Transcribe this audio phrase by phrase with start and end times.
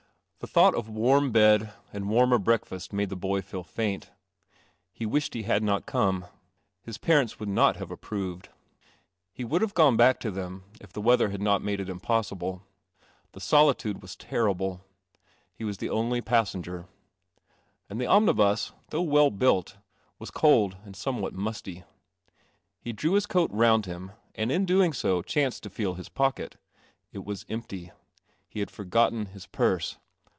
[0.39, 4.09] The thought of warm bed and warmer breakfast made the boy feel faint.
[4.91, 6.25] He wished he had not come.
[6.81, 8.49] His parents would not have ap proved.
[9.31, 12.63] He would have gone back to them if the weather had not made it impossible.
[13.33, 13.39] The 62 III!
[13.39, 14.79] CEL1 HAL OMNIBl solitude ■ rrihk;
[15.53, 19.77] he was the <>nl\ passen hc omnibus, th< ugh well built,
[20.17, 21.83] was cold and somewhat musty.
[22.79, 24.91] He drew hi round him, and in ng
[25.21, 26.55] chanced to feel Ins pocket.
[27.11, 27.91] It was empty.
[28.47, 29.99] He had forgotten In purse.